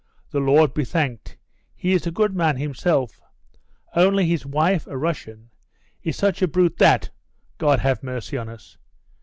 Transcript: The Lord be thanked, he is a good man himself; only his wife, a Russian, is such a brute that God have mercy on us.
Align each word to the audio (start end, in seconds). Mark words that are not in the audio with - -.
The 0.31 0.39
Lord 0.39 0.73
be 0.73 0.83
thanked, 0.83 1.37
he 1.75 1.93
is 1.93 2.07
a 2.07 2.11
good 2.11 2.33
man 2.35 2.57
himself; 2.57 3.21
only 3.95 4.25
his 4.25 4.47
wife, 4.47 4.87
a 4.87 4.97
Russian, 4.97 5.51
is 6.01 6.15
such 6.15 6.41
a 6.41 6.47
brute 6.47 6.77
that 6.77 7.11
God 7.59 7.81
have 7.81 8.01
mercy 8.01 8.35
on 8.35 8.49
us. 8.49 8.79